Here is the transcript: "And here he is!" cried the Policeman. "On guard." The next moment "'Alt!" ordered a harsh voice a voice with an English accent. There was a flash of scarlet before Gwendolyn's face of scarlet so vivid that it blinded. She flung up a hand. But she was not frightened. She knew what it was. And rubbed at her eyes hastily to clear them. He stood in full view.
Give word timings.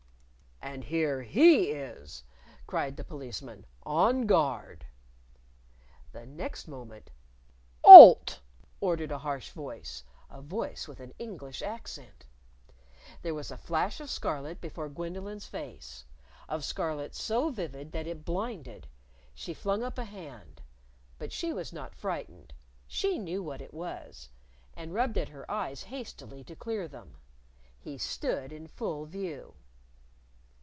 "And 0.63 0.83
here 0.83 1.23
he 1.23 1.71
is!" 1.71 2.23
cried 2.67 2.95
the 2.95 3.03
Policeman. 3.03 3.65
"On 3.83 4.25
guard." 4.27 4.85
The 6.11 6.27
next 6.27 6.67
moment 6.67 7.09
"'Alt!" 7.83 8.39
ordered 8.79 9.11
a 9.11 9.17
harsh 9.17 9.49
voice 9.49 10.03
a 10.29 10.39
voice 10.39 10.87
with 10.87 10.99
an 10.99 11.15
English 11.17 11.63
accent. 11.63 12.25
There 13.23 13.33
was 13.33 13.49
a 13.49 13.57
flash 13.57 13.99
of 13.99 14.09
scarlet 14.11 14.61
before 14.61 14.87
Gwendolyn's 14.87 15.47
face 15.47 16.05
of 16.47 16.63
scarlet 16.63 17.15
so 17.15 17.49
vivid 17.49 17.91
that 17.93 18.05
it 18.07 18.23
blinded. 18.23 18.87
She 19.33 19.55
flung 19.55 19.81
up 19.83 19.97
a 19.97 20.05
hand. 20.05 20.61
But 21.17 21.31
she 21.33 21.51
was 21.51 21.73
not 21.73 21.95
frightened. 21.95 22.53
She 22.87 23.17
knew 23.17 23.41
what 23.41 23.61
it 23.61 23.73
was. 23.73 24.29
And 24.75 24.93
rubbed 24.93 25.17
at 25.17 25.29
her 25.29 25.49
eyes 25.49 25.81
hastily 25.83 26.43
to 26.45 26.55
clear 26.55 26.87
them. 26.87 27.17
He 27.79 27.97
stood 27.97 28.53
in 28.53 28.67
full 28.67 29.05
view. 29.05 29.55